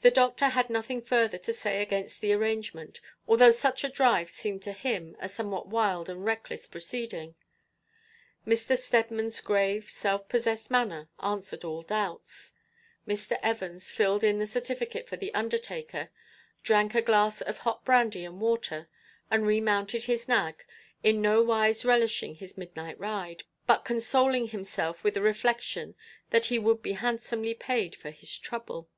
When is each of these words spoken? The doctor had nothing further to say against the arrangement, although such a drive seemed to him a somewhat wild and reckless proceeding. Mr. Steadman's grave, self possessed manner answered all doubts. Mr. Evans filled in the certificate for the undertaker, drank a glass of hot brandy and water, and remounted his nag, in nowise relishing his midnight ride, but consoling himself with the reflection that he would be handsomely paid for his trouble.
The 0.00 0.12
doctor 0.12 0.44
had 0.46 0.70
nothing 0.70 1.02
further 1.02 1.38
to 1.38 1.52
say 1.52 1.82
against 1.82 2.20
the 2.20 2.32
arrangement, 2.32 3.00
although 3.26 3.50
such 3.50 3.82
a 3.82 3.88
drive 3.88 4.30
seemed 4.30 4.62
to 4.62 4.72
him 4.72 5.16
a 5.18 5.28
somewhat 5.28 5.66
wild 5.66 6.08
and 6.08 6.24
reckless 6.24 6.68
proceeding. 6.68 7.34
Mr. 8.46 8.78
Steadman's 8.78 9.40
grave, 9.40 9.90
self 9.90 10.28
possessed 10.28 10.70
manner 10.70 11.08
answered 11.20 11.64
all 11.64 11.82
doubts. 11.82 12.52
Mr. 13.08 13.40
Evans 13.42 13.90
filled 13.90 14.22
in 14.22 14.38
the 14.38 14.46
certificate 14.46 15.08
for 15.08 15.16
the 15.16 15.34
undertaker, 15.34 16.10
drank 16.62 16.94
a 16.94 17.02
glass 17.02 17.40
of 17.40 17.58
hot 17.58 17.84
brandy 17.84 18.24
and 18.24 18.40
water, 18.40 18.88
and 19.32 19.48
remounted 19.48 20.04
his 20.04 20.28
nag, 20.28 20.64
in 21.02 21.20
nowise 21.20 21.84
relishing 21.84 22.36
his 22.36 22.56
midnight 22.56 22.98
ride, 23.00 23.42
but 23.66 23.84
consoling 23.84 24.46
himself 24.50 25.02
with 25.02 25.14
the 25.14 25.22
reflection 25.22 25.96
that 26.30 26.44
he 26.44 26.56
would 26.56 26.82
be 26.82 26.92
handsomely 26.92 27.52
paid 27.52 27.96
for 27.96 28.10
his 28.12 28.38
trouble. 28.38 28.88